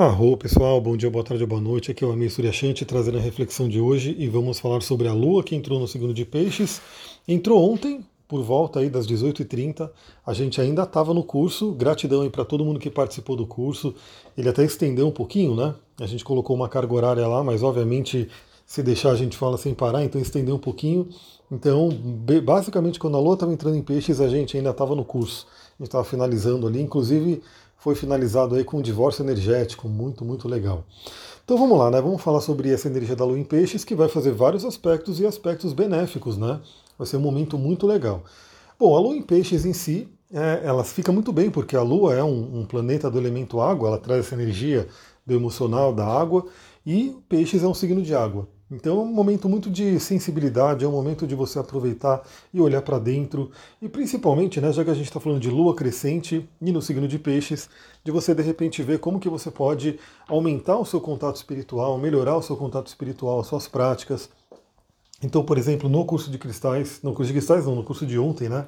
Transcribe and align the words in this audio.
Arro, 0.00 0.36
pessoal, 0.36 0.80
bom 0.80 0.96
dia, 0.96 1.10
boa 1.10 1.24
tarde, 1.24 1.44
boa 1.44 1.60
noite. 1.60 1.90
Aqui 1.90 2.04
é 2.04 2.06
o 2.06 2.12
Amir 2.12 2.30
Suryashanti 2.30 2.84
trazendo 2.84 3.18
a 3.18 3.20
reflexão 3.20 3.68
de 3.68 3.80
hoje 3.80 4.14
e 4.16 4.28
vamos 4.28 4.60
falar 4.60 4.80
sobre 4.80 5.08
a 5.08 5.12
Lua 5.12 5.42
que 5.42 5.56
entrou 5.56 5.80
no 5.80 5.88
signo 5.88 6.14
de 6.14 6.24
Peixes. 6.24 6.80
Entrou 7.26 7.68
ontem, 7.68 8.06
por 8.28 8.40
volta 8.44 8.78
aí 8.78 8.88
das 8.88 9.08
18h30. 9.08 9.90
A 10.24 10.32
gente 10.32 10.60
ainda 10.60 10.84
estava 10.84 11.12
no 11.12 11.24
curso. 11.24 11.72
Gratidão 11.72 12.22
aí 12.22 12.30
para 12.30 12.44
todo 12.44 12.64
mundo 12.64 12.78
que 12.78 12.88
participou 12.88 13.34
do 13.34 13.44
curso. 13.44 13.92
Ele 14.36 14.48
até 14.48 14.64
estendeu 14.64 15.08
um 15.08 15.10
pouquinho, 15.10 15.56
né? 15.56 15.74
A 16.00 16.06
gente 16.06 16.24
colocou 16.24 16.54
uma 16.54 16.68
carga 16.68 16.94
horária 16.94 17.26
lá, 17.26 17.42
mas 17.42 17.64
obviamente 17.64 18.28
se 18.64 18.84
deixar 18.84 19.10
a 19.10 19.16
gente 19.16 19.36
fala 19.36 19.58
sem 19.58 19.74
parar, 19.74 20.04
então 20.04 20.20
estendeu 20.20 20.54
um 20.54 20.60
pouquinho. 20.60 21.08
Então, 21.50 21.88
basicamente, 22.44 23.00
quando 23.00 23.16
a 23.16 23.20
Lua 23.20 23.34
estava 23.34 23.52
entrando 23.52 23.76
em 23.76 23.82
Peixes, 23.82 24.20
a 24.20 24.28
gente 24.28 24.56
ainda 24.56 24.70
estava 24.70 24.94
no 24.94 25.04
curso. 25.04 25.46
A 25.48 25.82
gente 25.82 25.88
estava 25.88 26.04
finalizando 26.04 26.68
ali, 26.68 26.80
inclusive 26.80 27.42
foi 27.78 27.94
finalizado 27.94 28.56
aí 28.56 28.64
com 28.64 28.78
um 28.78 28.82
divórcio 28.82 29.24
energético, 29.24 29.88
muito, 29.88 30.24
muito 30.24 30.48
legal. 30.48 30.84
Então 31.44 31.56
vamos 31.56 31.78
lá, 31.78 31.90
né? 31.90 32.00
Vamos 32.00 32.20
falar 32.20 32.40
sobre 32.40 32.70
essa 32.70 32.88
energia 32.88 33.16
da 33.16 33.24
Lua 33.24 33.38
em 33.38 33.44
Peixes, 33.44 33.84
que 33.84 33.94
vai 33.94 34.08
fazer 34.08 34.32
vários 34.32 34.64
aspectos 34.64 35.20
e 35.20 35.26
aspectos 35.26 35.72
benéficos, 35.72 36.36
né? 36.36 36.60
Vai 36.98 37.06
ser 37.06 37.16
um 37.16 37.20
momento 37.20 37.56
muito 37.56 37.86
legal. 37.86 38.22
Bom, 38.78 38.94
a 38.96 39.00
Lua 39.00 39.16
em 39.16 39.22
Peixes 39.22 39.64
em 39.64 39.72
si, 39.72 40.08
é, 40.32 40.60
ela 40.64 40.84
fica 40.84 41.10
muito 41.10 41.32
bem, 41.32 41.50
porque 41.50 41.76
a 41.76 41.82
Lua 41.82 42.14
é 42.14 42.22
um, 42.22 42.60
um 42.60 42.66
planeta 42.66 43.10
do 43.10 43.16
elemento 43.16 43.60
água, 43.60 43.88
ela 43.88 43.98
traz 43.98 44.26
essa 44.26 44.34
energia 44.34 44.88
do 45.24 45.34
emocional, 45.34 45.92
da 45.94 46.06
água, 46.06 46.46
e 46.84 47.16
Peixes 47.28 47.62
é 47.62 47.66
um 47.66 47.74
signo 47.74 48.02
de 48.02 48.14
água. 48.14 48.48
Então 48.70 48.98
é 48.98 49.02
um 49.02 49.06
momento 49.06 49.48
muito 49.48 49.70
de 49.70 49.98
sensibilidade, 49.98 50.84
é 50.84 50.88
um 50.88 50.92
momento 50.92 51.26
de 51.26 51.34
você 51.34 51.58
aproveitar 51.58 52.22
e 52.52 52.60
olhar 52.60 52.82
para 52.82 52.98
dentro, 52.98 53.50
e 53.80 53.88
principalmente, 53.88 54.60
né, 54.60 54.70
já 54.70 54.84
que 54.84 54.90
a 54.90 54.94
gente 54.94 55.06
está 55.06 55.18
falando 55.18 55.40
de 55.40 55.50
lua 55.50 55.74
crescente 55.74 56.46
e 56.60 56.70
no 56.70 56.82
signo 56.82 57.08
de 57.08 57.18
peixes, 57.18 57.70
de 58.04 58.12
você 58.12 58.34
de 58.34 58.42
repente 58.42 58.82
ver 58.82 58.98
como 58.98 59.18
que 59.18 59.28
você 59.28 59.50
pode 59.50 59.98
aumentar 60.28 60.76
o 60.76 60.84
seu 60.84 61.00
contato 61.00 61.36
espiritual, 61.36 61.96
melhorar 61.96 62.36
o 62.36 62.42
seu 62.42 62.58
contato 62.58 62.88
espiritual, 62.88 63.42
suas 63.42 63.66
práticas. 63.66 64.28
Então, 65.22 65.42
por 65.42 65.56
exemplo, 65.56 65.88
no 65.88 66.04
curso 66.04 66.30
de 66.30 66.36
cristais, 66.36 67.00
no 67.02 67.14
curso 67.14 67.32
de 67.32 67.38
cristais 67.38 67.64
não, 67.64 67.74
no 67.74 67.82
curso 67.82 68.04
de 68.04 68.18
ontem, 68.18 68.50
né, 68.50 68.66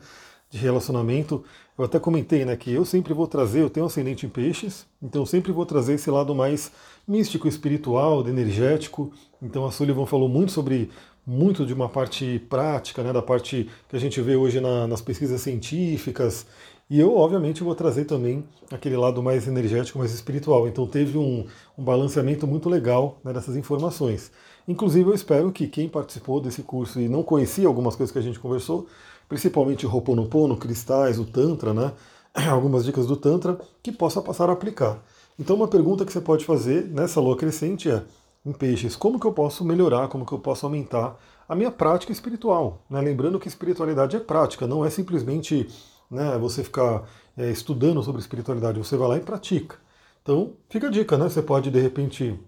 de 0.50 0.58
relacionamento, 0.58 1.44
eu 1.78 1.84
até 1.84 1.98
comentei 1.98 2.44
né, 2.44 2.56
que 2.56 2.72
eu 2.72 2.84
sempre 2.84 3.14
vou 3.14 3.26
trazer, 3.26 3.62
eu 3.62 3.70
tenho 3.70 3.86
ascendente 3.86 4.26
em 4.26 4.28
peixes, 4.28 4.84
então 5.00 5.24
sempre 5.24 5.52
vou 5.52 5.64
trazer 5.64 5.94
esse 5.94 6.10
lado 6.10 6.34
mais 6.34 6.72
místico, 7.06 7.48
espiritual, 7.48 8.28
energético. 8.28 9.12
Então 9.40 9.64
a 9.64 9.70
Sullivan 9.70 10.04
falou 10.06 10.28
muito 10.28 10.52
sobre 10.52 10.90
muito 11.26 11.64
de 11.64 11.72
uma 11.72 11.88
parte 11.88 12.38
prática, 12.50 13.02
né, 13.02 13.12
da 13.12 13.22
parte 13.22 13.70
que 13.88 13.96
a 13.96 13.98
gente 13.98 14.20
vê 14.20 14.34
hoje 14.34 14.60
na, 14.60 14.86
nas 14.86 15.00
pesquisas 15.00 15.40
científicas. 15.40 16.46
E 16.90 16.98
eu, 16.98 17.16
obviamente, 17.16 17.62
vou 17.62 17.74
trazer 17.74 18.04
também 18.04 18.44
aquele 18.70 18.96
lado 18.96 19.22
mais 19.22 19.46
energético, 19.46 19.98
mais 19.98 20.12
espiritual. 20.12 20.66
Então 20.66 20.86
teve 20.86 21.16
um, 21.16 21.46
um 21.78 21.84
balanceamento 21.84 22.48
muito 22.48 22.68
legal 22.68 23.18
né, 23.22 23.32
dessas 23.32 23.56
informações. 23.56 24.32
Inclusive, 24.66 25.08
eu 25.08 25.14
espero 25.14 25.50
que 25.50 25.66
quem 25.66 25.88
participou 25.88 26.40
desse 26.40 26.62
curso 26.62 27.00
e 27.00 27.08
não 27.08 27.22
conhecia 27.22 27.66
algumas 27.66 27.96
coisas 27.96 28.12
que 28.12 28.18
a 28.18 28.22
gente 28.22 28.38
conversou, 28.38 28.86
principalmente 29.28 29.86
Ho'oponopono, 29.86 30.56
cristais, 30.56 31.18
o 31.18 31.24
Tantra, 31.24 31.72
né? 31.72 31.92
algumas 32.50 32.84
dicas 32.84 33.06
do 33.06 33.16
Tantra, 33.16 33.58
que 33.82 33.90
possa 33.90 34.20
passar 34.20 34.48
a 34.48 34.52
aplicar. 34.52 35.02
Então 35.38 35.56
uma 35.56 35.68
pergunta 35.68 36.04
que 36.04 36.12
você 36.12 36.20
pode 36.20 36.44
fazer 36.44 36.84
nessa 36.88 37.20
lua 37.20 37.36
crescente 37.36 37.90
é, 37.90 38.02
em 38.44 38.52
peixes, 38.52 38.94
como 38.94 39.18
que 39.18 39.26
eu 39.26 39.32
posso 39.32 39.64
melhorar, 39.64 40.08
como 40.08 40.26
que 40.26 40.32
eu 40.32 40.38
posso 40.38 40.66
aumentar 40.66 41.18
a 41.48 41.54
minha 41.54 41.70
prática 41.70 42.12
espiritual? 42.12 42.82
Né? 42.88 43.00
Lembrando 43.00 43.40
que 43.40 43.48
espiritualidade 43.48 44.16
é 44.16 44.20
prática, 44.20 44.66
não 44.66 44.84
é 44.84 44.90
simplesmente 44.90 45.68
né, 46.10 46.36
você 46.38 46.62
ficar 46.62 47.08
é, 47.36 47.50
estudando 47.50 48.02
sobre 48.02 48.20
espiritualidade, 48.20 48.78
você 48.78 48.96
vai 48.96 49.08
lá 49.08 49.16
e 49.16 49.20
pratica. 49.20 49.76
Então 50.22 50.52
fica 50.68 50.88
a 50.88 50.90
dica, 50.90 51.16
né? 51.16 51.28
Você 51.28 51.40
pode 51.40 51.70
de 51.70 51.80
repente 51.80 52.38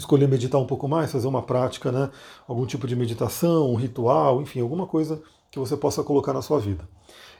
escolher 0.00 0.26
meditar 0.26 0.60
um 0.60 0.66
pouco 0.66 0.88
mais, 0.88 1.12
fazer 1.12 1.28
uma 1.28 1.42
prática, 1.42 1.92
né? 1.92 2.10
Algum 2.48 2.66
tipo 2.66 2.86
de 2.86 2.96
meditação, 2.96 3.70
um 3.70 3.76
ritual, 3.76 4.42
enfim, 4.42 4.60
alguma 4.60 4.86
coisa 4.86 5.22
que 5.50 5.58
você 5.58 5.76
possa 5.76 6.02
colocar 6.02 6.32
na 6.32 6.42
sua 6.42 6.58
vida. 6.58 6.88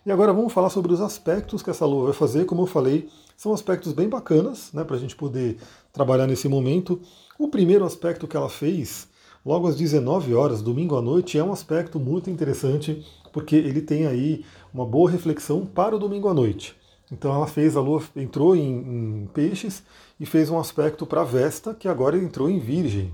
E 0.05 0.11
agora 0.11 0.33
vamos 0.33 0.53
falar 0.53 0.71
sobre 0.71 0.93
os 0.93 1.01
aspectos 1.01 1.63
que 1.63 1.71
essa 1.71 1.85
lua 1.85 2.07
vai 2.07 2.13
fazer. 2.15 2.47
Como 2.47 2.63
eu 2.63 2.67
falei, 2.67 3.09
são 3.37 3.53
aspectos 3.53 3.93
bem 3.93 4.09
bacanas 4.09 4.73
né, 4.73 4.85
para 4.85 4.97
a 4.97 4.99
gente 4.99 5.15
poder 5.15 5.59
trabalhar 5.93 6.27
nesse 6.27 6.49
momento. 6.49 7.01
O 7.39 7.49
primeiro 7.49 7.85
aspecto 7.85 8.27
que 8.27 8.37
ela 8.37 8.49
fez, 8.49 9.09
logo 9.45 9.69
às 9.69 9.77
19 9.77 10.35
horas, 10.35 10.63
domingo 10.63 10.97
à 10.97 11.03
noite, 11.03 11.39
é 11.39 11.45
um 11.45 11.53
aspecto 11.53 11.99
muito 12.01 12.31
interessante, 12.31 13.05
porque 13.33 13.57
ele 13.57 13.83
tem 13.83 14.07
aí 14.07 14.45
uma 14.73 14.87
boa 14.87 15.11
reflexão 15.11 15.67
para 15.67 15.97
o 15.97 15.99
domingo 15.99 16.29
à 16.29 16.35
noite. 16.35 16.80
Então 17.11 17.35
ela 17.35 17.47
fez, 17.47 17.77
a 17.77 17.81
lua 17.81 18.03
entrou 18.15 18.55
em, 18.55 19.23
em 19.23 19.31
peixes 19.33 19.83
e 20.19 20.27
fez 20.27 20.49
um 20.51 20.59
aspecto 20.59 21.05
para 21.05 21.25
Vesta, 21.25 21.75
que 21.75 21.89
agora 21.89 22.17
entrou 22.17 22.49
em 22.49 22.59
Virgem. 22.59 23.13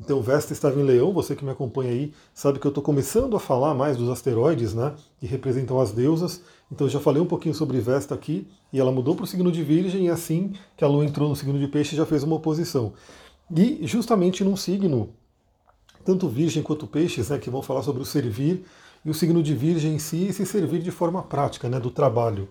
Então, 0.00 0.20
Vesta 0.20 0.52
estava 0.52 0.78
em 0.80 0.82
Leão, 0.82 1.12
você 1.12 1.36
que 1.36 1.44
me 1.44 1.50
acompanha 1.50 1.92
aí 1.92 2.12
sabe 2.34 2.58
que 2.58 2.66
eu 2.66 2.70
estou 2.70 2.82
começando 2.82 3.36
a 3.36 3.40
falar 3.40 3.74
mais 3.74 3.96
dos 3.96 4.08
asteroides, 4.08 4.74
né, 4.74 4.92
que 5.20 5.26
representam 5.26 5.80
as 5.80 5.92
deusas. 5.92 6.42
Então, 6.70 6.86
eu 6.86 6.90
já 6.90 6.98
falei 6.98 7.22
um 7.22 7.26
pouquinho 7.26 7.54
sobre 7.54 7.78
Vesta 7.78 8.14
aqui, 8.14 8.48
e 8.72 8.80
ela 8.80 8.90
mudou 8.90 9.14
para 9.14 9.24
o 9.24 9.26
signo 9.26 9.52
de 9.52 9.62
Virgem, 9.62 10.06
e 10.06 10.10
assim 10.10 10.52
que 10.76 10.84
a 10.84 10.88
Lua 10.88 11.04
entrou 11.04 11.28
no 11.28 11.36
signo 11.36 11.58
de 11.58 11.68
Peixe, 11.68 11.94
já 11.94 12.04
fez 12.04 12.24
uma 12.24 12.36
oposição. 12.36 12.92
E 13.54 13.86
justamente 13.86 14.42
num 14.42 14.56
signo, 14.56 15.10
tanto 16.04 16.28
Virgem 16.28 16.62
quanto 16.62 16.88
Peixes, 16.88 17.28
né, 17.28 17.38
que 17.38 17.48
vão 17.48 17.62
falar 17.62 17.82
sobre 17.82 18.02
o 18.02 18.04
servir, 18.04 18.64
e 19.04 19.10
o 19.10 19.14
signo 19.14 19.42
de 19.42 19.54
Virgem 19.54 19.94
em 19.94 19.98
si, 20.00 20.32
se 20.32 20.44
servir 20.44 20.82
de 20.82 20.90
forma 20.90 21.22
prática, 21.22 21.68
né, 21.68 21.78
do 21.78 21.90
trabalho. 21.90 22.48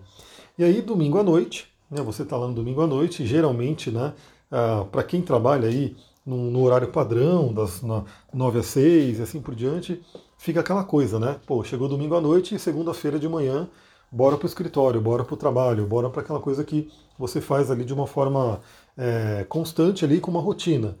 E 0.56 0.62
aí, 0.62 0.80
domingo 0.80 1.18
à 1.18 1.22
noite, 1.24 1.66
né, 1.90 2.00
você 2.00 2.22
está 2.22 2.36
lá 2.36 2.46
no 2.46 2.54
domingo 2.54 2.80
à 2.80 2.86
noite, 2.86 3.26
geralmente, 3.26 3.90
né, 3.90 4.12
ah, 4.52 4.84
para 4.90 5.02
quem 5.02 5.20
trabalha 5.20 5.68
aí 5.68 5.96
no, 6.24 6.48
no 6.50 6.62
horário 6.62 6.88
padrão, 6.92 7.52
das 7.52 7.82
na, 7.82 8.04
9 8.32 8.60
às 8.60 8.66
6 8.66 9.18
e 9.18 9.22
assim 9.22 9.40
por 9.40 9.52
diante, 9.52 10.00
fica 10.38 10.60
aquela 10.60 10.84
coisa, 10.84 11.18
né? 11.18 11.40
Pô, 11.44 11.64
chegou 11.64 11.88
domingo 11.88 12.14
à 12.14 12.20
noite 12.20 12.54
e 12.54 12.58
segunda-feira 12.58 13.18
de 13.18 13.28
manhã, 13.28 13.68
bora 14.12 14.36
para 14.36 14.46
o 14.46 14.48
escritório, 14.48 15.00
bora 15.00 15.24
para 15.24 15.34
o 15.34 15.36
trabalho, 15.36 15.86
bora 15.86 16.08
para 16.08 16.22
aquela 16.22 16.38
coisa 16.40 16.62
que 16.62 16.88
você 17.18 17.40
faz 17.40 17.68
ali 17.68 17.84
de 17.84 17.92
uma 17.92 18.06
forma 18.06 18.60
é, 18.96 19.44
constante 19.48 20.04
ali 20.04 20.20
com 20.20 20.30
uma 20.30 20.40
rotina. 20.40 20.96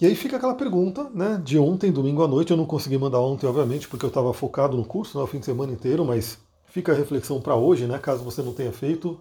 E 0.00 0.06
aí 0.06 0.16
fica 0.16 0.36
aquela 0.36 0.54
pergunta, 0.54 1.08
né, 1.14 1.40
de 1.42 1.56
ontem, 1.56 1.92
domingo 1.92 2.22
à 2.24 2.28
noite, 2.28 2.50
eu 2.50 2.56
não 2.56 2.66
consegui 2.66 2.98
mandar 2.98 3.20
ontem, 3.20 3.46
obviamente, 3.46 3.86
porque 3.88 4.04
eu 4.04 4.08
estava 4.08 4.32
focado 4.34 4.76
no 4.76 4.84
curso, 4.84 5.16
né, 5.16 5.24
o 5.24 5.26
fim 5.26 5.38
de 5.38 5.46
semana 5.46 5.72
inteiro, 5.72 6.04
mas 6.04 6.38
fica 6.76 6.92
a 6.92 6.94
reflexão 6.94 7.40
para 7.40 7.56
hoje, 7.56 7.86
né, 7.86 7.98
caso 7.98 8.22
você 8.22 8.42
não 8.42 8.52
tenha 8.52 8.70
feito. 8.70 9.18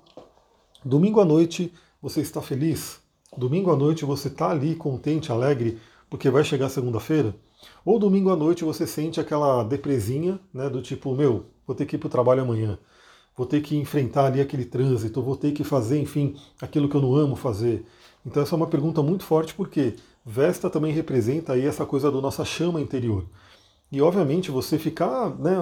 Domingo 0.84 1.22
à 1.22 1.26
noite, 1.26 1.72
você 2.02 2.20
está 2.20 2.42
feliz? 2.42 3.00
Domingo 3.38 3.72
à 3.72 3.78
noite 3.78 4.04
você 4.04 4.28
está 4.28 4.50
ali 4.50 4.76
contente, 4.76 5.32
alegre, 5.32 5.80
porque 6.10 6.30
vai 6.30 6.44
chegar 6.44 6.68
segunda-feira? 6.68 7.34
Ou 7.86 7.98
domingo 7.98 8.30
à 8.30 8.36
noite 8.36 8.66
você 8.66 8.86
sente 8.86 9.22
aquela 9.22 9.64
depresinha, 9.64 10.38
né, 10.54 10.70
do 10.70 10.82
tipo, 10.82 11.16
meu, 11.16 11.46
vou 11.66 11.74
ter 11.74 11.86
que 11.86 11.96
ir 11.96 12.00
para 12.00 12.08
o 12.08 12.10
trabalho 12.10 12.42
amanhã, 12.42 12.78
vou 13.38 13.48
ter 13.48 13.62
que 13.62 13.78
enfrentar 13.78 14.26
ali 14.26 14.42
aquele 14.42 14.66
trânsito, 14.66 15.22
vou 15.22 15.38
ter 15.38 15.54
que 15.54 15.64
fazer, 15.64 15.98
enfim, 15.98 16.36
aquilo 16.62 16.90
que 16.90 16.96
eu 16.96 17.02
não 17.02 17.16
amo 17.16 17.38
fazer. 17.38 17.86
Então 18.26 18.44
essa 18.44 18.54
é 18.54 18.58
uma 18.58 18.68
pergunta 18.68 19.02
muito 19.02 19.24
forte 19.24 19.54
porque 19.54 19.96
Vesta 20.26 20.70
também 20.70 20.92
representa 20.92 21.54
aí 21.54 21.66
essa 21.66 21.86
coisa 21.86 22.12
da 22.12 22.20
nossa 22.20 22.44
chama 22.44 22.82
interior. 22.82 23.24
E 23.96 24.02
obviamente 24.02 24.52
você 24.52 24.78
ficar, 24.78 25.30
né, 25.40 25.56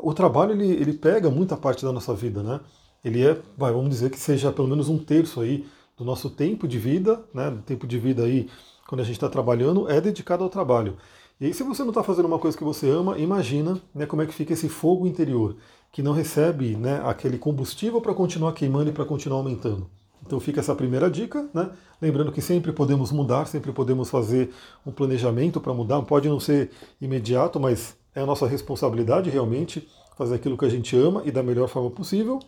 o 0.00 0.14
trabalho 0.14 0.52
ele, 0.52 0.72
ele 0.72 0.94
pega 0.94 1.28
muita 1.28 1.54
parte 1.54 1.84
da 1.84 1.92
nossa 1.92 2.14
vida, 2.14 2.42
né? 2.42 2.60
Ele 3.04 3.22
é, 3.22 3.38
vamos 3.58 3.90
dizer 3.90 4.08
que 4.08 4.18
seja 4.18 4.50
pelo 4.50 4.66
menos 4.66 4.88
um 4.88 4.96
terço 4.96 5.42
aí 5.42 5.66
do 5.94 6.02
nosso 6.02 6.30
tempo 6.30 6.66
de 6.66 6.78
vida, 6.78 7.22
né, 7.34 7.50
do 7.50 7.60
tempo 7.60 7.86
de 7.86 7.98
vida 7.98 8.22
aí, 8.24 8.48
quando 8.88 9.02
a 9.02 9.04
gente 9.04 9.16
está 9.16 9.28
trabalhando, 9.28 9.86
é 9.86 10.00
dedicado 10.00 10.42
ao 10.42 10.48
trabalho. 10.48 10.96
E 11.38 11.44
aí, 11.44 11.52
se 11.52 11.62
você 11.62 11.82
não 11.82 11.90
está 11.90 12.02
fazendo 12.02 12.24
uma 12.24 12.38
coisa 12.38 12.56
que 12.56 12.64
você 12.64 12.88
ama, 12.88 13.18
imagina 13.18 13.78
né, 13.94 14.06
como 14.06 14.22
é 14.22 14.26
que 14.26 14.32
fica 14.32 14.54
esse 14.54 14.70
fogo 14.70 15.06
interior, 15.06 15.54
que 15.92 16.02
não 16.02 16.14
recebe 16.14 16.74
né, 16.74 17.02
aquele 17.04 17.36
combustível 17.36 18.00
para 18.00 18.14
continuar 18.14 18.54
queimando 18.54 18.88
e 18.88 18.94
para 18.94 19.04
continuar 19.04 19.40
aumentando. 19.40 19.90
Então 20.26 20.38
fica 20.40 20.60
essa 20.60 20.74
primeira 20.74 21.10
dica, 21.10 21.48
né? 21.54 21.70
Lembrando 22.00 22.32
que 22.32 22.40
sempre 22.40 22.72
podemos 22.72 23.10
mudar, 23.10 23.46
sempre 23.46 23.72
podemos 23.72 24.10
fazer 24.10 24.50
um 24.86 24.92
planejamento 24.92 25.60
para 25.60 25.72
mudar. 25.72 26.00
Pode 26.02 26.28
não 26.28 26.40
ser 26.40 26.70
imediato, 27.00 27.58
mas 27.58 27.96
é 28.14 28.20
a 28.20 28.26
nossa 28.26 28.46
responsabilidade 28.46 29.30
realmente 29.30 29.88
fazer 30.16 30.34
aquilo 30.34 30.58
que 30.58 30.64
a 30.64 30.68
gente 30.68 30.96
ama 30.96 31.22
e 31.24 31.30
da 31.30 31.42
melhor 31.42 31.68
forma 31.68 31.90
possível. 31.90 32.40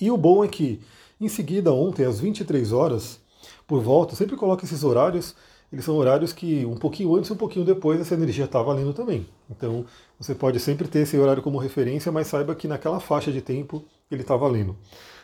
E 0.00 0.10
o 0.10 0.16
bom 0.16 0.42
é 0.42 0.48
que 0.48 0.80
em 1.20 1.28
seguida, 1.28 1.70
ontem, 1.70 2.06
às 2.06 2.18
23 2.18 2.72
horas, 2.72 3.20
por 3.66 3.82
volta, 3.82 4.16
sempre 4.16 4.36
coloco 4.36 4.64
esses 4.64 4.82
horários, 4.82 5.36
eles 5.70 5.84
são 5.84 5.96
horários 5.96 6.32
que 6.32 6.64
um 6.64 6.76
pouquinho 6.76 7.14
antes 7.14 7.28
e 7.28 7.32
um 7.34 7.36
pouquinho 7.36 7.64
depois 7.64 8.00
essa 8.00 8.14
energia 8.14 8.46
está 8.46 8.62
valendo 8.62 8.94
também. 8.94 9.26
Então 9.50 9.84
você 10.18 10.34
pode 10.34 10.58
sempre 10.58 10.88
ter 10.88 11.00
esse 11.00 11.18
horário 11.18 11.42
como 11.42 11.58
referência, 11.58 12.10
mas 12.10 12.26
saiba 12.26 12.54
que 12.54 12.66
naquela 12.66 12.98
faixa 12.98 13.30
de 13.30 13.42
tempo 13.42 13.84
ele 14.10 14.22
está 14.22 14.34
valendo. 14.34 14.74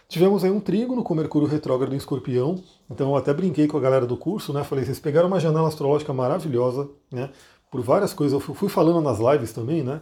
Tivemos 0.08 0.44
aí 0.44 0.50
um 0.50 0.60
trígono 0.60 1.02
com 1.02 1.14
Mercúrio 1.14 1.48
retrógrado 1.48 1.92
em 1.92 1.96
escorpião, 1.96 2.62
então 2.88 3.10
eu 3.10 3.16
até 3.16 3.34
brinquei 3.34 3.66
com 3.66 3.76
a 3.76 3.80
galera 3.80 4.06
do 4.06 4.16
curso, 4.16 4.52
né? 4.52 4.62
Falei, 4.62 4.84
vocês 4.84 5.00
pegaram 5.00 5.26
uma 5.26 5.40
janela 5.40 5.66
astrológica 5.66 6.12
maravilhosa, 6.12 6.88
né? 7.10 7.30
Por 7.70 7.82
várias 7.82 8.14
coisas, 8.14 8.32
eu 8.32 8.54
fui 8.54 8.68
falando 8.68 9.00
nas 9.00 9.18
lives 9.18 9.52
também, 9.52 9.82
né? 9.82 10.00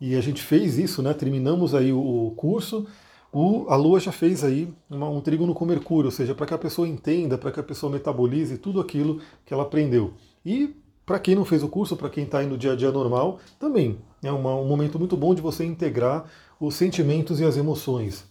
E 0.00 0.14
a 0.14 0.20
gente 0.20 0.40
fez 0.40 0.78
isso, 0.78 1.02
né? 1.02 1.12
Terminamos 1.12 1.74
aí 1.74 1.92
o 1.92 2.32
curso, 2.36 2.86
o, 3.32 3.66
a 3.68 3.76
Lua 3.76 4.00
já 4.00 4.10
fez 4.10 4.42
aí 4.42 4.72
uma, 4.88 5.08
um 5.08 5.20
trígono 5.20 5.54
com 5.54 5.64
Mercúrio, 5.64 6.06
ou 6.06 6.12
seja, 6.12 6.34
para 6.34 6.46
que 6.46 6.54
a 6.54 6.58
pessoa 6.58 6.88
entenda, 6.88 7.38
para 7.38 7.52
que 7.52 7.60
a 7.60 7.62
pessoa 7.62 7.90
metabolize 7.90 8.56
tudo 8.58 8.80
aquilo 8.80 9.20
que 9.44 9.54
ela 9.54 9.64
aprendeu. 9.64 10.14
E 10.44 10.74
para 11.04 11.18
quem 11.18 11.34
não 11.34 11.44
fez 11.44 11.62
o 11.62 11.68
curso, 11.68 11.96
para 11.96 12.08
quem 12.08 12.24
está 12.24 12.38
aí 12.38 12.46
no 12.46 12.56
dia 12.56 12.72
a 12.72 12.76
dia 12.76 12.90
normal, 12.90 13.38
também 13.58 13.98
é 14.22 14.30
uma, 14.30 14.54
um 14.54 14.66
momento 14.66 14.98
muito 14.98 15.16
bom 15.16 15.34
de 15.34 15.40
você 15.42 15.64
integrar 15.64 16.24
os 16.58 16.74
sentimentos 16.74 17.40
e 17.40 17.44
as 17.44 17.56
emoções. 17.56 18.29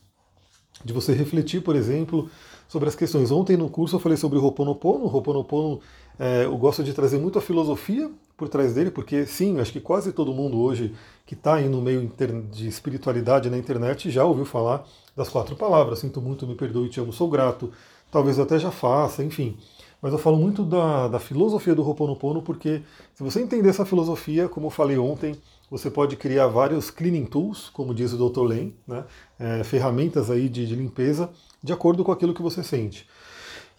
De 0.84 0.94
você 0.94 1.14
refletir, 1.14 1.62
por 1.62 1.76
exemplo, 1.76 2.30
sobre 2.68 2.88
as 2.88 2.96
questões. 2.96 3.32
Ontem 3.32 3.58
no 3.58 3.70
curso 3.70 3.96
eu 3.96 4.00
falei 4.00 4.18
sobre 4.18 4.38
o 4.38 4.44
Ho'oponopono. 4.44 5.06
O 5.06 5.08
Ho'oponopono, 5.08 5.82
é, 6.18 6.46
eu 6.46 6.58
gosto 6.58 6.84
de 6.84 6.94
trazer 6.94 7.18
muito 7.18 7.38
a 7.38 7.42
filosofia 7.42 8.10
por 8.38 8.48
trás 8.48 8.74
dele, 8.74 8.90
porque 8.90 9.26
sim, 9.26 9.60
acho 9.60 9.74
que 9.74 9.82
quase 9.82 10.14
todo 10.14 10.34
mundo 10.34 10.60
hoje 10.62 10.94
que 11.26 11.34
está 11.34 11.56
aí 11.56 11.68
no 11.68 11.82
meio 11.82 12.10
de 12.50 12.68
espiritualidade 12.68 13.50
na 13.50 13.58
internet 13.58 14.10
já 14.10 14.24
ouviu 14.24 14.46
falar 14.46 14.86
das 15.16 15.28
quatro 15.28 15.56
palavras. 15.56 16.00
Sinto 16.00 16.22
muito, 16.22 16.48
me 16.48 16.56
perdoe, 16.56 16.90
te 16.90 17.00
amo, 17.00 17.12
sou 17.12 17.30
grato. 17.30 17.72
Talvez 18.12 18.40
até 18.40 18.58
já 18.58 18.72
faça, 18.72 19.24
enfim. 19.24 19.58
Mas 20.02 20.14
eu 20.14 20.20
falo 20.20 20.38
muito 20.38 20.64
da, 20.64 21.10
da 21.10 21.20
filosofia 21.20 21.76
do 21.76 21.84
Ho'oponopono, 21.84 22.42
porque 22.42 22.82
se 23.14 23.22
você 23.22 23.42
entender 23.42 23.70
essa 23.70 23.86
filosofia, 23.86 24.48
como 24.48 24.68
eu 24.68 24.72
falei 24.72 24.98
ontem, 24.98 25.36
você 25.70 25.90
pode 25.90 26.16
criar 26.16 26.48
vários 26.48 26.90
cleaning 26.90 27.26
tools, 27.26 27.70
como 27.70 27.94
diz 27.94 28.14
o 28.14 28.30
Dr. 28.30 28.44
Len, 28.44 28.74
né? 28.88 29.06
É, 29.40 29.64
ferramentas 29.64 30.30
aí 30.30 30.50
de, 30.50 30.66
de 30.66 30.76
limpeza, 30.76 31.30
de 31.64 31.72
acordo 31.74 32.04
com 32.04 32.12
aquilo 32.12 32.34
que 32.34 32.42
você 32.42 32.64
sente. 32.64 33.08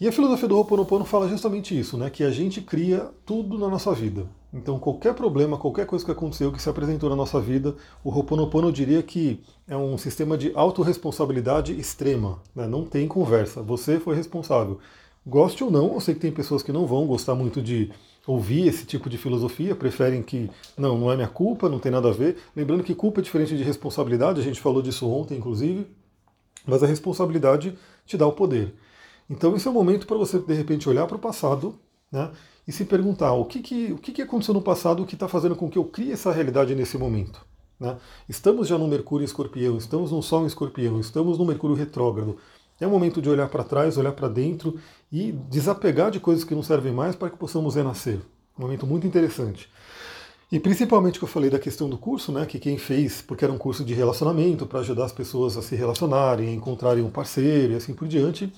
E 0.00 0.08
a 0.08 0.12
filosofia 0.12 0.48
do 0.48 0.56
Ho'oponopono 0.56 1.04
fala 1.04 1.28
justamente 1.28 1.78
isso, 1.78 1.98
né? 1.98 2.08
que 2.08 2.25
a 2.25 2.31
gente 2.31 2.62
cria 2.62 3.10
tudo 3.26 3.58
na 3.58 3.69
nossa 3.69 3.92
vida. 3.92 4.26
Então, 4.50 4.78
qualquer 4.78 5.12
problema, 5.12 5.58
qualquer 5.58 5.84
coisa 5.84 6.02
que 6.02 6.10
aconteceu, 6.10 6.50
que 6.50 6.62
se 6.62 6.70
apresentou 6.70 7.10
na 7.10 7.14
nossa 7.14 7.38
vida, 7.38 7.76
o 8.02 8.08
Ho'oponopono 8.08 8.72
diria 8.72 9.02
que 9.02 9.42
é 9.69 9.76
um 9.76 9.98
sistema 9.98 10.38
de 10.38 10.52
autorresponsabilidade 10.54 11.78
extrema. 11.78 12.40
Né? 12.56 12.66
Não 12.66 12.87
tem 12.87 13.06
conversa. 13.06 13.62
Você 13.62 14.00
foi 14.00 14.16
responsável. 14.16 14.78
Goste 15.26 15.62
ou 15.62 15.70
não, 15.70 15.92
eu 15.92 16.00
sei 16.00 16.14
que 16.14 16.20
tem 16.20 16.32
pessoas 16.32 16.62
que 16.62 16.72
não 16.72 16.87
vão 16.87 17.06
gostar 17.06 17.34
muito 17.34 17.60
de 17.60 17.92
ouvir 18.26 18.69
esse 18.69 18.84
tipo 18.84 19.08
de 19.08 19.19
filosofia, 19.19 19.75
preferem 19.75 20.22
que 20.22 20.50
não, 20.76 20.99
não 20.99 21.11
é 21.11 21.17
minha 21.17 21.28
culpa, 21.28 21.69
não 21.69 21.78
tem 21.78 21.90
nada 21.90 22.08
a 22.08 22.12
ver. 22.12 22.37
Lembrando 22.55 22.84
que 22.84 22.94
culpa 22.94 23.20
é 23.20 23.22
diferente 23.22 23.56
de 23.56 23.62
responsabilidade, 23.62 24.40
a 24.40 24.44
gente 24.44 24.61
falou 24.61 24.82
disso 24.82 25.08
ontem, 25.08 25.38
inclusive, 25.38 25.87
mas 26.67 26.82
a 26.82 26.87
responsabilidade 26.87 27.76
te 28.06 28.17
dá 28.17 28.26
o 28.26 28.32
poder. 28.32 28.75
Então 29.28 29.55
esse 29.56 29.67
é 29.67 29.70
o 29.70 29.75
momento 29.75 30.06
para 30.06 30.17
você, 30.17 30.38
de 30.38 30.55
repente, 30.55 30.88
olhar 30.88 31.06
para 31.06 31.17
o 31.17 31.20
passado 31.20 31.78
né, 32.11 32.31
e 32.67 32.72
se 32.72 32.84
perguntar 32.84 33.32
o 33.32 33.44
que, 33.44 33.61
que, 33.61 33.93
o 33.93 33.99
que, 33.99 34.12
que 34.12 34.23
aconteceu 34.23 34.55
no 34.55 34.62
passado 34.62 35.06
que 35.06 35.14
está 35.14 35.28
fazendo 35.28 35.56
com 35.56 35.70
que 35.70 35.78
eu 35.78 35.84
crie 35.84 36.12
essa 36.12 36.32
realidade 36.32 36.75
nesse 36.75 36.99
momento. 36.99 37.44
Né? 37.78 37.96
Estamos 38.28 38.69
já 38.69 38.76
no 38.76 38.87
Mercúrio 38.87 39.25
em 39.25 39.26
Escorpião, 39.26 39.78
estamos 39.78 40.12
no 40.12 40.23
Sol 40.23 40.43
em 40.43 40.46
Escorpião, 40.46 41.00
estamos 41.00 41.38
no 41.38 41.46
Mercúrio 41.46 41.75
retrógrado. 41.75 42.37
É 42.81 42.87
o 42.87 42.91
momento 42.91 43.21
de 43.21 43.29
olhar 43.29 43.49
para 43.49 43.62
trás, 43.62 43.99
olhar 43.99 44.12
para 44.12 44.29
dentro 44.29 44.79
e 45.12 45.32
desapegar 45.32 46.11
de 46.11 46.19
coisas 46.19 46.44
que 46.44 46.55
não 46.55 46.62
servem 46.62 46.93
mais 46.93 47.15
para 47.15 47.31
que 47.31 47.37
possamos 47.37 47.75
renascer. 47.75 48.19
Um 48.59 48.62
momento 48.62 48.87
muito 48.87 49.06
interessante. 49.06 49.69
E 50.50 50.59
principalmente 50.59 51.19
que 51.19 51.25
eu 51.25 51.29
falei 51.29 51.50
da 51.50 51.59
questão 51.59 51.88
do 51.88 51.97
curso, 51.97 52.32
né, 52.32 52.44
que 52.47 52.59
quem 52.59 52.77
fez, 52.77 53.23
porque 53.23 53.44
era 53.44 53.53
um 53.53 53.59
curso 53.59 53.85
de 53.85 53.94
relacionamento 53.94 54.67
para 54.67 54.81
ajudar 54.81 55.05
as 55.05 55.12
pessoas 55.12 55.56
a 55.56 55.62
se 55.62 55.77
relacionarem, 55.77 56.49
a 56.49 56.53
encontrarem 56.53 57.05
um 57.05 57.11
parceiro 57.11 57.75
e 57.75 57.77
assim 57.77 57.94
por 57.94 58.09
diante, 58.09 58.53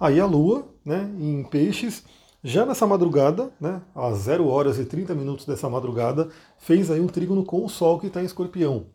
Aí 0.00 0.18
a 0.18 0.24
Lua, 0.24 0.66
né, 0.82 1.10
em 1.18 1.44
Peixes, 1.44 2.02
já 2.42 2.64
nessa 2.64 2.86
madrugada, 2.86 3.52
né, 3.60 3.82
às 3.94 4.20
0 4.20 4.48
horas 4.48 4.78
e 4.78 4.86
30 4.86 5.14
minutos 5.14 5.44
dessa 5.44 5.68
madrugada, 5.68 6.30
fez 6.56 6.90
aí 6.90 6.98
um 6.98 7.06
trígono 7.06 7.44
com 7.44 7.62
o 7.66 7.68
Sol 7.68 8.00
que 8.00 8.06
está 8.06 8.22
em 8.22 8.24
Escorpião. 8.24 8.86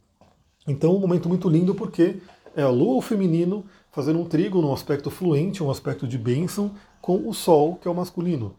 Então 0.67 0.95
um 0.95 0.99
momento 0.99 1.29
muito 1.29 1.47
lindo 1.47 1.75
porque 1.75 2.17
é 2.55 2.63
a 2.63 2.69
Lua, 2.69 2.95
o 2.95 3.01
feminino, 3.01 3.65
fazendo 3.95 4.19
um 4.19 4.25
trígono, 4.25 4.67
um 4.67 4.73
aspecto 4.73 5.09
fluente, 5.09 5.63
um 5.63 5.71
aspecto 5.71 6.05
de 6.05 6.17
bênção, 6.17 6.71
com 7.01 7.29
o 7.29 7.33
Sol, 7.33 7.77
que 7.77 7.87
é 7.87 7.91
o 7.91 7.95
masculino. 7.95 8.53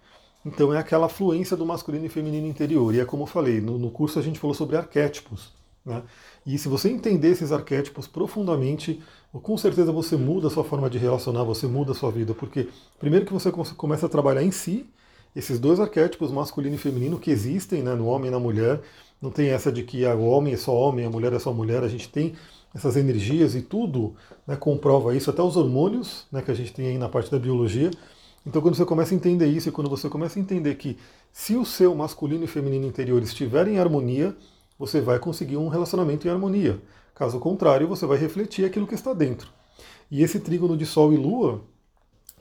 Então 0.47 0.73
é 0.73 0.79
aquela 0.79 1.11
fluência 1.11 1.55
do 1.55 1.67
masculino 1.67 2.07
e 2.07 2.09
feminino 2.09 2.47
interior. 2.47 2.95
E 2.95 3.01
é 3.01 3.05
como 3.05 3.25
eu 3.25 3.27
falei, 3.27 3.61
no, 3.61 3.79
no 3.79 3.91
curso 3.91 4.19
a 4.19 4.23
gente 4.23 4.39
falou 4.39 4.55
sobre 4.55 4.79
arquétipos. 4.79 5.53
Né? 5.85 6.03
E 6.47 6.57
se 6.57 6.69
você 6.69 6.89
entender 6.89 7.33
esses 7.33 7.53
arquétipos 7.53 8.07
profundamente, 8.07 9.03
com 9.31 9.59
certeza 9.59 9.93
você 9.93 10.17
muda 10.17 10.47
a 10.47 10.51
sua 10.51 10.65
forma 10.65 10.89
de 10.89 10.97
relacionar, 10.97 11.45
você 11.45 11.67
muda 11.67 11.93
a 11.93 11.95
sua 11.95 12.11
vida, 12.11 12.33
porque 12.33 12.71
primeiro 12.99 13.27
que 13.27 13.33
você 13.35 13.53
começa 13.77 14.07
a 14.07 14.09
trabalhar 14.09 14.43
em 14.43 14.51
si, 14.51 14.87
esses 15.35 15.59
dois 15.61 15.79
arquétipos, 15.79 16.33
masculino 16.33 16.77
e 16.77 16.79
feminino, 16.79 17.19
que 17.19 17.31
existem 17.31 17.83
né, 17.83 17.95
no 17.95 18.07
homem 18.07 18.29
e 18.29 18.31
na 18.31 18.39
mulher, 18.39 18.81
não 19.21 19.31
tem 19.31 19.51
essa 19.51 19.71
de 19.71 19.83
que 19.83 20.07
ah, 20.07 20.15
o 20.15 20.25
homem 20.25 20.55
é 20.55 20.57
só 20.57 20.75
homem, 20.75 21.05
a 21.05 21.11
mulher 21.11 21.35
é 21.35 21.39
só 21.39 21.53
mulher, 21.53 21.83
a 21.83 21.89
gente 21.89 22.09
tem 22.09 22.35
essas 22.75 22.97
energias 22.97 23.55
e 23.55 23.63
tudo 23.63 24.15
né, 24.47 24.57
comprova 24.57 25.15
isso, 25.17 25.31
até 25.31 25.43
os 25.43 25.57
hormônios 25.57 26.27
né, 26.31 26.43
que 26.43 26.51
a 26.51 26.55
gente 26.55 26.73
tem 26.73 26.89
aí 26.89 26.99
na 26.99 27.09
parte 27.09 27.31
da 27.31 27.39
biologia. 27.39 27.91
Então, 28.47 28.63
quando 28.63 28.77
você 28.77 28.85
começa 28.85 29.15
a 29.15 29.17
entender 29.17 29.47
isso 29.47 29.69
e 29.69 29.73
quando 29.73 29.91
você 29.91 30.09
começa 30.09 30.39
a 30.39 30.43
entender 30.43 30.75
que 30.77 30.99
se 31.33 31.57
o 31.57 31.65
seu 31.65 31.95
masculino 31.95 32.45
e 32.45 32.47
feminino 32.47 32.87
interior 32.87 33.23
estiverem 33.23 33.75
em 33.75 33.79
harmonia, 33.79 34.37
você 34.79 35.01
vai 35.01 35.19
conseguir 35.19 35.57
um 35.57 35.69
relacionamento 35.69 36.27
em 36.27 36.31
harmonia. 36.31 36.81
Caso 37.15 37.41
contrário, 37.41 37.89
você 37.89 38.07
vai 38.07 38.19
refletir 38.19 38.65
aquilo 38.65 38.87
que 38.87 38.95
está 38.95 39.13
dentro. 39.13 39.49
E 40.11 40.23
esse 40.23 40.39
trígono 40.39 40.77
de 40.77 40.87
Sol 40.87 41.13
e 41.13 41.17
Lua 41.17 41.63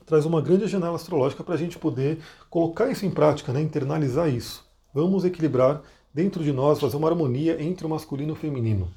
traz 0.04 0.24
uma 0.24 0.40
grande 0.40 0.68
janela 0.68 0.94
astrológica 0.94 1.42
para 1.42 1.54
a 1.54 1.58
gente 1.58 1.78
poder 1.78 2.18
colocar 2.48 2.88
isso 2.88 3.04
em 3.04 3.10
prática, 3.10 3.52
né? 3.52 3.60
internalizar 3.60 4.28
isso. 4.28 4.64
Vamos 4.94 5.24
equilibrar 5.24 5.82
dentro 6.14 6.44
de 6.44 6.52
nós, 6.52 6.78
fazer 6.78 6.96
uma 6.96 7.08
harmonia 7.08 7.60
entre 7.60 7.84
o 7.84 7.90
masculino 7.90 8.30
e 8.30 8.32
o 8.32 8.36
feminino. 8.36 8.88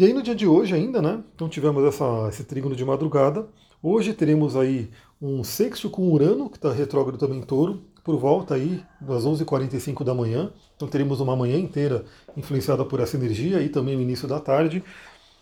E 0.00 0.04
aí 0.06 0.14
no 0.14 0.22
dia 0.22 0.34
de 0.34 0.46
hoje 0.46 0.74
ainda, 0.74 1.02
né? 1.02 1.22
Então 1.34 1.46
tivemos 1.46 1.84
essa, 1.84 2.26
esse 2.30 2.42
trígono 2.42 2.74
de 2.74 2.82
madrugada. 2.82 3.46
Hoje 3.82 4.14
teremos 4.14 4.56
aí 4.56 4.88
um 5.20 5.44
sexto 5.44 5.90
com 5.90 6.10
Urano, 6.10 6.48
que 6.48 6.56
está 6.56 6.72
retrógrado 6.72 7.18
também 7.18 7.38
em 7.38 7.42
touro, 7.42 7.82
por 8.02 8.16
volta 8.16 8.54
aí 8.54 8.82
das 8.98 9.26
11h45 9.26 10.02
da 10.02 10.14
manhã. 10.14 10.50
Então 10.74 10.88
teremos 10.88 11.20
uma 11.20 11.36
manhã 11.36 11.58
inteira 11.58 12.06
influenciada 12.34 12.82
por 12.82 12.98
essa 12.98 13.14
energia 13.14 13.60
e 13.60 13.68
também 13.68 13.94
o 13.94 14.00
início 14.00 14.26
da 14.26 14.40
tarde. 14.40 14.82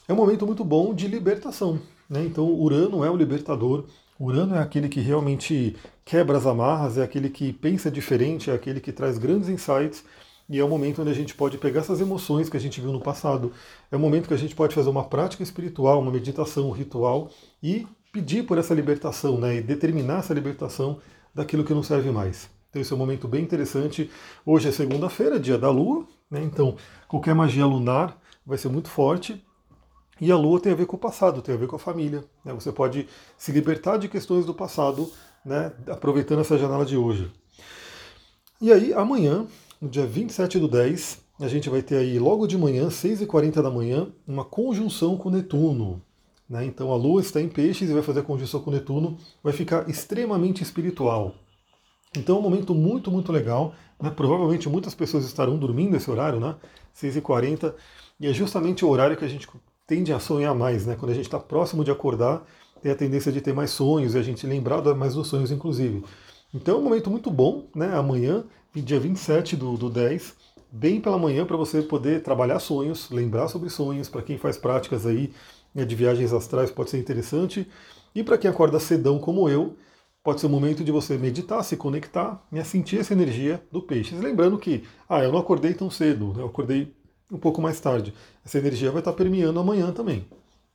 É 0.08 0.12
um 0.12 0.16
momento 0.16 0.44
muito 0.44 0.64
bom 0.64 0.92
de 0.92 1.06
libertação. 1.06 1.78
Né? 2.10 2.24
Então 2.24 2.52
Urano 2.52 3.04
é 3.04 3.10
o 3.12 3.14
libertador, 3.16 3.84
Urano 4.18 4.56
é 4.56 4.58
aquele 4.58 4.88
que 4.88 4.98
realmente 4.98 5.76
quebra 6.04 6.36
as 6.36 6.46
amarras, 6.46 6.98
é 6.98 7.04
aquele 7.04 7.30
que 7.30 7.52
pensa 7.52 7.92
diferente, 7.92 8.50
é 8.50 8.54
aquele 8.54 8.80
que 8.80 8.90
traz 8.90 9.18
grandes 9.18 9.48
insights. 9.48 10.02
E 10.48 10.58
é 10.58 10.64
o 10.64 10.68
momento 10.68 11.02
onde 11.02 11.10
a 11.10 11.14
gente 11.14 11.34
pode 11.34 11.58
pegar 11.58 11.80
essas 11.80 12.00
emoções 12.00 12.48
que 12.48 12.56
a 12.56 12.60
gente 12.60 12.80
viu 12.80 12.90
no 12.90 13.00
passado. 13.00 13.52
É 13.92 13.96
o 13.96 14.00
momento 14.00 14.28
que 14.28 14.34
a 14.34 14.38
gente 14.38 14.54
pode 14.54 14.74
fazer 14.74 14.88
uma 14.88 15.04
prática 15.04 15.42
espiritual, 15.42 16.00
uma 16.00 16.10
meditação, 16.10 16.68
um 16.68 16.72
ritual 16.72 17.30
e 17.62 17.86
pedir 18.10 18.44
por 18.44 18.56
essa 18.56 18.74
libertação, 18.74 19.38
né? 19.38 19.56
E 19.56 19.60
determinar 19.60 20.20
essa 20.20 20.32
libertação 20.32 20.98
daquilo 21.34 21.64
que 21.64 21.74
não 21.74 21.82
serve 21.82 22.10
mais. 22.10 22.48
Então 22.70 22.82
esse 22.82 22.92
é 22.92 22.96
um 22.96 22.98
momento 22.98 23.28
bem 23.28 23.42
interessante. 23.42 24.10
Hoje 24.44 24.68
é 24.68 24.72
segunda-feira, 24.72 25.38
dia 25.38 25.58
da 25.58 25.70
Lua, 25.70 26.06
né? 26.30 26.42
então 26.42 26.76
qualquer 27.06 27.34
magia 27.34 27.64
lunar 27.64 28.18
vai 28.44 28.58
ser 28.58 28.68
muito 28.68 28.88
forte. 28.88 29.42
E 30.20 30.32
a 30.32 30.36
Lua 30.36 30.60
tem 30.60 30.72
a 30.72 30.76
ver 30.76 30.86
com 30.86 30.96
o 30.96 30.98
passado, 30.98 31.40
tem 31.40 31.54
a 31.54 31.58
ver 31.58 31.68
com 31.68 31.76
a 31.76 31.78
família. 31.78 32.24
Né? 32.44 32.52
Você 32.52 32.72
pode 32.72 33.08
se 33.36 33.52
libertar 33.52 33.98
de 33.98 34.08
questões 34.08 34.44
do 34.44 34.52
passado, 34.52 35.10
né? 35.44 35.72
aproveitando 35.86 36.40
essa 36.40 36.58
janela 36.58 36.84
de 36.84 36.96
hoje. 36.96 37.30
E 38.60 38.72
aí, 38.72 38.92
amanhã, 38.92 39.46
no 39.80 39.88
dia 39.88 40.06
27 40.06 40.58
do 40.58 40.68
10, 40.68 41.18
a 41.40 41.48
gente 41.48 41.68
vai 41.68 41.82
ter 41.82 41.96
aí 41.96 42.18
logo 42.18 42.46
de 42.46 42.58
manhã, 42.58 42.88
6h40 42.88 43.62
da 43.62 43.70
manhã, 43.70 44.08
uma 44.26 44.44
conjunção 44.44 45.16
com 45.16 45.30
Netuno. 45.30 46.02
Né? 46.48 46.64
Então 46.64 46.90
a 46.90 46.96
Lua 46.96 47.20
está 47.20 47.40
em 47.40 47.48
peixes 47.48 47.88
e 47.88 47.92
vai 47.92 48.02
fazer 48.02 48.20
a 48.20 48.24
conjunção 48.24 48.60
com 48.60 48.70
Netuno, 48.70 49.16
vai 49.42 49.52
ficar 49.52 49.88
extremamente 49.88 50.62
espiritual. 50.62 51.34
Então 52.16 52.36
é 52.36 52.38
um 52.38 52.42
momento 52.42 52.74
muito, 52.74 53.10
muito 53.10 53.30
legal. 53.30 53.74
Né? 54.00 54.10
Provavelmente 54.10 54.68
muitas 54.68 54.94
pessoas 54.94 55.24
estarão 55.24 55.58
dormindo 55.58 55.96
esse 55.96 56.10
horário, 56.10 56.40
né? 56.40 56.56
6h40, 56.96 57.74
e 58.18 58.26
é 58.26 58.32
justamente 58.32 58.84
o 58.84 58.88
horário 58.88 59.16
que 59.16 59.24
a 59.24 59.28
gente 59.28 59.48
tende 59.86 60.12
a 60.12 60.18
sonhar 60.18 60.54
mais, 60.54 60.84
né? 60.84 60.96
Quando 60.98 61.12
a 61.12 61.14
gente 61.14 61.26
está 61.26 61.38
próximo 61.38 61.84
de 61.84 61.90
acordar, 61.90 62.44
tem 62.82 62.90
a 62.90 62.96
tendência 62.96 63.30
de 63.30 63.40
ter 63.40 63.52
mais 63.52 63.70
sonhos 63.70 64.14
e 64.14 64.18
a 64.18 64.22
gente 64.22 64.46
lembrar 64.46 64.82
mais 64.94 65.14
dos 65.14 65.28
sonhos, 65.28 65.52
inclusive. 65.52 66.04
Então 66.52 66.76
é 66.76 66.78
um 66.78 66.82
momento 66.82 67.10
muito 67.10 67.30
bom, 67.30 67.66
né? 67.74 67.94
Amanhã, 67.94 68.44
dia 68.74 69.00
27 69.00 69.56
do, 69.56 69.76
do 69.76 69.90
10, 69.90 70.34
bem 70.70 71.00
pela 71.00 71.18
manhã 71.18 71.44
para 71.44 71.56
você 71.56 71.82
poder 71.82 72.22
trabalhar 72.22 72.58
sonhos, 72.58 73.10
lembrar 73.10 73.48
sobre 73.48 73.70
sonhos, 73.70 74.08
para 74.08 74.22
quem 74.22 74.38
faz 74.38 74.56
práticas 74.56 75.06
aí 75.06 75.32
né, 75.74 75.84
de 75.84 75.94
viagens 75.94 76.32
astrais 76.32 76.70
pode 76.70 76.90
ser 76.90 76.98
interessante. 76.98 77.66
E 78.14 78.22
para 78.22 78.38
quem 78.38 78.50
acorda 78.50 78.78
cedão 78.80 79.18
como 79.18 79.48
eu, 79.48 79.76
pode 80.22 80.40
ser 80.40 80.46
o 80.46 80.50
momento 80.50 80.84
de 80.84 80.92
você 80.92 81.16
meditar, 81.16 81.62
se 81.64 81.76
conectar 81.76 82.46
e 82.52 82.62
sentir 82.64 82.98
essa 82.98 83.12
energia 83.12 83.62
do 83.70 83.80
peixe. 83.80 84.14
Lembrando 84.14 84.58
que, 84.58 84.84
ah, 85.08 85.22
eu 85.22 85.32
não 85.32 85.38
acordei 85.38 85.72
tão 85.74 85.90
cedo, 85.90 86.34
eu 86.36 86.46
acordei 86.46 86.94
um 87.30 87.38
pouco 87.38 87.60
mais 87.60 87.80
tarde. 87.80 88.12
Essa 88.44 88.58
energia 88.58 88.90
vai 88.90 89.00
estar 89.00 89.12
permeando 89.12 89.60
amanhã 89.60 89.92
também. 89.92 90.26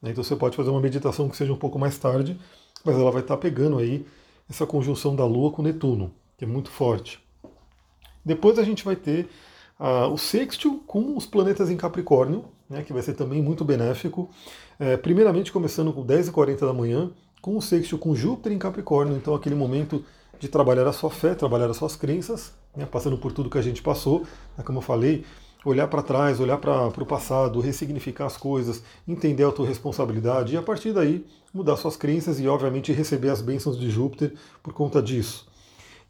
Né? 0.02 0.12
Então 0.12 0.24
você 0.24 0.36
pode 0.36 0.56
fazer 0.56 0.70
uma 0.70 0.82
meditação 0.82 1.30
que 1.30 1.38
seja 1.38 1.54
um 1.54 1.58
pouco 1.58 1.80
mais 1.80 1.98
tarde, 1.98 2.40
mas 2.84 2.96
ela 2.96 3.12
vai 3.12 3.22
estar 3.22 3.38
pegando 3.38 3.78
aí 3.78 4.06
essa 4.50 4.66
conjunção 4.66 5.16
da 5.16 5.26
Lua 5.26 5.52
com 5.52 5.62
Netuno, 5.62 6.14
que 6.38 6.46
é 6.46 6.48
muito 6.48 6.70
forte. 6.70 7.23
Depois 8.26 8.58
a 8.58 8.64
gente 8.64 8.84
vai 8.84 8.96
ter 8.96 9.30
ah, 9.80 10.08
o 10.08 10.18
sextil 10.18 10.84
com 10.88 11.18
os 11.18 11.26
planetas 11.26 11.70
em 11.70 11.78
Capricórnio, 11.78 12.46
né, 12.70 12.84
que 12.84 12.94
vai 12.94 13.02
ser 13.02 13.14
também 13.14 13.42
muito 13.42 13.64
benéfico. 13.66 14.30
É, 14.80 14.98
primeiramente 14.98 15.52
começando 15.52 15.92
com 15.94 16.06
10h40 16.06 16.60
da 16.60 16.74
manhã, 16.74 17.12
com 17.42 17.58
o 17.58 17.62
sexto 17.62 17.98
com 17.98 18.16
Júpiter 18.16 18.52
em 18.52 18.58
Capricórnio, 18.58 19.16
então 19.18 19.36
aquele 19.36 19.56
momento 19.56 20.04
de 20.40 20.48
trabalhar 20.48 20.88
a 20.88 20.94
sua 20.94 21.10
fé, 21.10 21.36
trabalhar 21.36 21.70
as 21.70 21.78
suas 21.78 21.96
crenças, 21.96 22.54
né, 22.76 22.86
passando 22.86 23.18
por 23.18 23.32
tudo 23.32 23.50
que 23.50 23.58
a 23.58 23.62
gente 23.62 23.82
passou, 23.82 24.22
né, 24.58 24.64
como 24.64 24.80
eu 24.80 24.82
falei, 24.82 25.26
olhar 25.66 25.88
para 25.88 26.02
trás, 26.02 26.40
olhar 26.40 26.58
para 26.58 26.88
o 26.88 27.06
passado, 27.06 27.60
ressignificar 27.60 28.26
as 28.26 28.38
coisas, 28.38 28.84
entender 29.08 29.46
a 29.46 29.52
tua 29.52 29.68
responsabilidade 29.68 30.54
e 30.54 30.58
a 30.58 30.62
partir 30.62 30.92
daí 30.92 31.26
mudar 31.54 31.78
suas 31.78 31.96
crenças 31.96 32.40
e, 32.40 32.48
obviamente, 32.48 32.92
receber 32.92 33.30
as 33.30 33.42
bênçãos 33.42 33.80
de 33.80 33.90
Júpiter 33.90 34.34
por 34.62 34.74
conta 34.74 35.02
disso. 35.02 35.48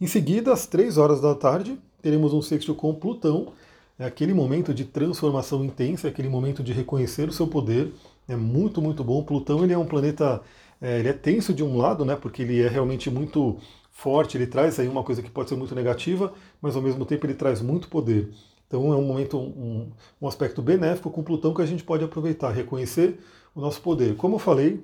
Em 0.01 0.07
seguida, 0.07 0.51
às 0.51 0.65
três 0.65 0.97
horas 0.97 1.21
da 1.21 1.35
tarde, 1.35 1.77
teremos 2.03 2.33
um 2.33 2.41
sexto 2.41 2.75
com 2.75 2.93
Plutão, 2.93 3.53
é 3.97 4.05
aquele 4.05 4.33
momento 4.33 4.73
de 4.73 4.83
transformação 4.83 5.63
intensa, 5.63 6.07
é 6.07 6.11
aquele 6.11 6.27
momento 6.27 6.61
de 6.61 6.73
reconhecer 6.73 7.29
o 7.29 7.31
seu 7.31 7.47
poder, 7.47 7.93
é 8.27 8.35
muito, 8.35 8.81
muito 8.81 9.03
bom. 9.03 9.23
Plutão 9.23 9.63
ele 9.63 9.71
é 9.71 9.77
um 9.77 9.85
planeta, 9.85 10.41
é, 10.81 10.99
ele 10.99 11.07
é 11.07 11.13
tenso 11.13 11.53
de 11.53 11.63
um 11.63 11.77
lado, 11.77 12.03
né, 12.03 12.15
porque 12.15 12.41
ele 12.41 12.61
é 12.61 12.67
realmente 12.67 13.09
muito 13.09 13.57
forte, 13.89 14.37
ele 14.37 14.47
traz 14.47 14.79
aí 14.79 14.87
uma 14.87 15.03
coisa 15.03 15.21
que 15.21 15.31
pode 15.31 15.47
ser 15.47 15.55
muito 15.55 15.73
negativa, 15.73 16.33
mas 16.61 16.75
ao 16.75 16.81
mesmo 16.81 17.05
tempo 17.05 17.25
ele 17.25 17.35
traz 17.35 17.61
muito 17.61 17.87
poder. 17.87 18.29
Então 18.67 18.91
é 18.91 18.97
um 18.97 19.03
momento, 19.03 19.37
um, 19.37 19.89
um 20.21 20.27
aspecto 20.27 20.61
benéfico 20.61 21.09
com 21.09 21.23
Plutão 21.23 21.53
que 21.53 21.61
a 21.61 21.65
gente 21.65 21.83
pode 21.83 22.03
aproveitar, 22.03 22.51
reconhecer 22.51 23.17
o 23.55 23.61
nosso 23.61 23.79
poder. 23.79 24.17
Como 24.17 24.35
eu 24.35 24.39
falei, 24.39 24.83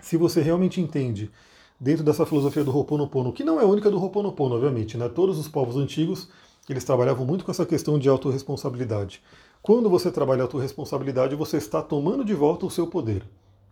se 0.00 0.16
você 0.16 0.40
realmente 0.40 0.80
entende 0.80 1.30
dentro 1.82 2.04
dessa 2.04 2.24
filosofia 2.24 2.62
do 2.62 2.74
Ho'oponopono, 2.74 3.32
que 3.32 3.42
não 3.42 3.60
é 3.60 3.64
única 3.64 3.90
do 3.90 3.98
Ho'oponopono, 3.98 4.54
obviamente, 4.54 4.96
né? 4.96 5.08
Todos 5.08 5.38
os 5.38 5.48
povos 5.48 5.76
antigos, 5.76 6.28
eles 6.70 6.84
trabalhavam 6.84 7.26
muito 7.26 7.44
com 7.44 7.50
essa 7.50 7.66
questão 7.66 7.98
de 7.98 8.08
autorresponsabilidade. 8.08 9.20
Quando 9.60 9.90
você 9.90 10.10
trabalha 10.10 10.42
a 10.42 10.44
autorresponsabilidade, 10.44 11.34
você 11.34 11.56
está 11.56 11.82
tomando 11.82 12.24
de 12.24 12.32
volta 12.32 12.64
o 12.64 12.70
seu 12.70 12.86
poder. 12.86 13.22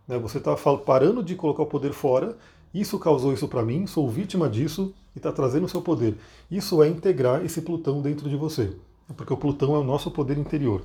Né? 0.07 0.19
Você 0.19 0.37
está 0.37 0.55
parando 0.55 1.23
de 1.23 1.35
colocar 1.35 1.63
o 1.63 1.67
poder 1.67 1.93
fora, 1.93 2.37
isso 2.73 2.99
causou 2.99 3.33
isso 3.33 3.47
para 3.47 3.63
mim, 3.63 3.87
sou 3.87 4.09
vítima 4.09 4.47
disso 4.47 4.93
e 5.15 5.19
está 5.19 5.31
trazendo 5.31 5.65
o 5.65 5.69
seu 5.69 5.81
poder. 5.81 6.17
Isso 6.49 6.83
é 6.83 6.87
integrar 6.87 7.43
esse 7.43 7.61
Plutão 7.61 8.01
dentro 8.01 8.29
de 8.29 8.35
você 8.35 8.73
porque 9.13 9.33
o 9.33 9.37
Plutão 9.37 9.75
é 9.75 9.79
o 9.79 9.83
nosso 9.83 10.09
poder 10.11 10.37
interior. 10.37 10.83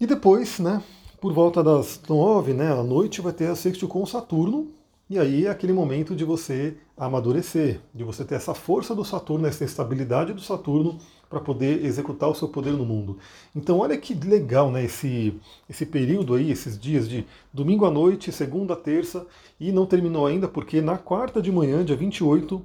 E 0.00 0.06
depois, 0.06 0.58
né, 0.58 0.82
por 1.20 1.32
volta 1.32 1.62
das 1.62 2.00
nove, 2.08 2.52
né, 2.52 2.72
à 2.72 2.82
noite, 2.82 3.20
vai 3.20 3.32
ter 3.32 3.48
a 3.48 3.56
sexto 3.56 3.86
com 3.86 4.04
Saturno, 4.04 4.68
e 5.10 5.18
aí 5.18 5.46
é 5.46 5.50
aquele 5.50 5.72
momento 5.72 6.16
de 6.16 6.24
você 6.24 6.76
amadurecer, 6.96 7.80
de 7.94 8.04
você 8.04 8.24
ter 8.24 8.36
essa 8.36 8.54
força 8.54 8.94
do 8.94 9.04
Saturno, 9.04 9.46
essa 9.46 9.64
estabilidade 9.64 10.32
do 10.32 10.40
Saturno 10.40 10.98
para 11.28 11.40
poder 11.40 11.84
executar 11.84 12.28
o 12.28 12.34
seu 12.34 12.48
poder 12.48 12.72
no 12.72 12.84
mundo. 12.84 13.18
Então 13.54 13.78
olha 13.78 13.96
que 13.96 14.14
legal, 14.14 14.70
né, 14.70 14.84
esse, 14.84 15.38
esse 15.68 15.86
período 15.86 16.34
aí, 16.34 16.50
esses 16.50 16.78
dias 16.78 17.08
de 17.08 17.26
domingo 17.52 17.86
à 17.86 17.90
noite, 17.90 18.30
segunda, 18.30 18.76
terça, 18.76 19.26
e 19.58 19.72
não 19.72 19.86
terminou 19.86 20.26
ainda 20.26 20.46
porque 20.46 20.80
na 20.80 20.98
quarta 20.98 21.40
de 21.40 21.50
manhã, 21.50 21.84
dia 21.84 21.96
28, 21.96 22.62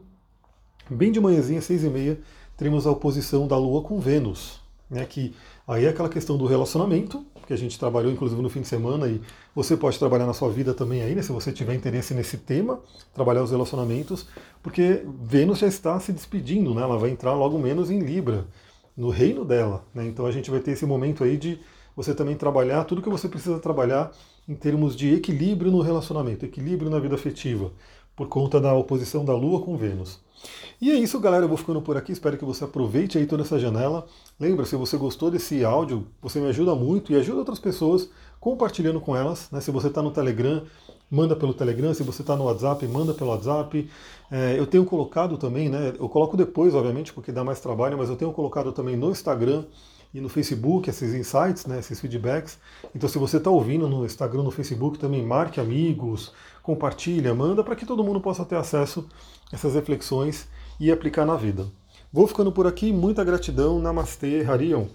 bem 0.89 1.11
de 1.11 1.19
manhãzinha, 1.19 1.61
seis 1.61 1.83
e 1.83 1.89
meia, 1.89 2.19
teremos 2.57 2.85
a 2.85 2.91
oposição 2.91 3.47
da 3.47 3.57
Lua 3.57 3.81
com 3.81 3.99
Vênus, 3.99 4.59
né, 4.89 5.05
que 5.05 5.33
aí 5.67 5.85
é 5.85 5.89
aquela 5.89 6.09
questão 6.09 6.37
do 6.37 6.45
relacionamento, 6.45 7.25
que 7.47 7.53
a 7.53 7.57
gente 7.57 7.79
trabalhou 7.79 8.11
inclusive 8.11 8.41
no 8.41 8.49
fim 8.49 8.61
de 8.61 8.67
semana, 8.67 9.07
e 9.07 9.21
você 9.55 9.77
pode 9.77 9.97
trabalhar 9.97 10.25
na 10.25 10.33
sua 10.33 10.49
vida 10.49 10.73
também 10.73 11.01
aí, 11.01 11.15
né, 11.15 11.21
se 11.21 11.31
você 11.31 11.51
tiver 11.51 11.73
interesse 11.73 12.13
nesse 12.13 12.37
tema, 12.37 12.79
trabalhar 13.13 13.41
os 13.41 13.51
relacionamentos, 13.51 14.27
porque 14.61 15.03
Vênus 15.23 15.59
já 15.59 15.67
está 15.67 15.97
se 15.99 16.11
despedindo, 16.11 16.75
né, 16.75 16.81
ela 16.81 16.97
vai 16.97 17.09
entrar 17.09 17.33
logo 17.33 17.57
menos 17.57 17.89
em 17.89 17.99
Libra, 17.99 18.45
no 18.95 19.09
reino 19.09 19.45
dela. 19.45 19.85
Né, 19.93 20.05
então 20.05 20.25
a 20.25 20.31
gente 20.31 20.51
vai 20.51 20.59
ter 20.59 20.71
esse 20.71 20.85
momento 20.85 21.23
aí 21.23 21.37
de 21.37 21.59
você 21.95 22.13
também 22.13 22.35
trabalhar 22.35 22.83
tudo 22.83 23.01
que 23.01 23.09
você 23.09 23.27
precisa 23.27 23.57
trabalhar 23.59 24.11
em 24.47 24.53
termos 24.53 24.95
de 24.95 25.13
equilíbrio 25.15 25.71
no 25.71 25.81
relacionamento, 25.81 26.45
equilíbrio 26.45 26.89
na 26.89 26.99
vida 26.99 27.15
afetiva, 27.15 27.71
por 28.17 28.27
conta 28.27 28.59
da 28.59 28.73
oposição 28.73 29.23
da 29.23 29.35
Lua 29.35 29.61
com 29.61 29.77
Vênus. 29.77 30.19
E 30.81 30.91
é 30.91 30.95
isso, 30.95 31.19
galera. 31.19 31.45
Eu 31.45 31.47
vou 31.47 31.57
ficando 31.57 31.81
por 31.81 31.95
aqui. 31.95 32.11
Espero 32.11 32.35
que 32.35 32.43
você 32.43 32.63
aproveite 32.63 33.17
aí 33.17 33.27
toda 33.27 33.43
essa 33.43 33.59
janela. 33.59 34.07
Lembra, 34.39 34.65
se 34.65 34.75
você 34.75 34.97
gostou 34.97 35.29
desse 35.29 35.63
áudio, 35.63 36.07
você 36.19 36.39
me 36.39 36.47
ajuda 36.47 36.73
muito 36.73 37.11
e 37.11 37.15
ajuda 37.15 37.39
outras 37.39 37.59
pessoas 37.59 38.09
compartilhando 38.39 38.99
com 38.99 39.15
elas. 39.15 39.49
Né? 39.51 39.61
Se 39.61 39.69
você 39.69 39.87
está 39.87 40.01
no 40.01 40.11
Telegram, 40.11 40.63
manda 41.09 41.35
pelo 41.35 41.53
Telegram. 41.53 41.93
Se 41.93 42.01
você 42.01 42.23
está 42.23 42.35
no 42.35 42.45
WhatsApp, 42.45 42.85
manda 42.87 43.13
pelo 43.13 43.29
WhatsApp. 43.29 43.87
É, 44.31 44.57
eu 44.57 44.65
tenho 44.65 44.83
colocado 44.83 45.37
também, 45.37 45.69
né? 45.69 45.93
Eu 45.99 46.09
coloco 46.09 46.35
depois, 46.35 46.73
obviamente, 46.73 47.13
porque 47.13 47.31
dá 47.31 47.43
mais 47.43 47.59
trabalho, 47.59 47.97
mas 47.97 48.09
eu 48.09 48.15
tenho 48.15 48.31
colocado 48.31 48.71
também 48.71 48.95
no 48.95 49.11
Instagram 49.11 49.63
e 50.13 50.21
no 50.21 50.29
Facebook 50.29 50.89
esses 50.89 51.13
insights, 51.13 51.65
né, 51.65 51.79
esses 51.79 51.99
feedbacks. 51.99 52.57
Então, 52.95 53.07
se 53.07 53.17
você 53.17 53.37
está 53.37 53.49
ouvindo 53.49 53.87
no 53.87 54.05
Instagram, 54.05 54.43
no 54.43 54.51
Facebook, 54.51 54.97
também 54.97 55.23
marque 55.23 55.59
amigos, 55.59 56.33
compartilha, 56.67 57.33
manda 57.33 57.63
para 57.63 57.77
que 57.77 57.85
todo 57.85 58.03
mundo 58.03 58.19
possa 58.19 58.43
ter 58.43 58.57
acesso 58.57 59.07
a 59.49 59.55
essas 59.55 59.73
reflexões 59.73 60.49
e 60.77 60.91
aplicar 60.91 61.25
na 61.25 61.37
vida. 61.37 61.65
Vou 62.11 62.27
ficando 62.27 62.51
por 62.51 62.67
aqui, 62.67 62.91
muita 62.91 63.23
gratidão, 63.23 63.79
Namastê, 63.79 64.43
Harion. 64.45 64.87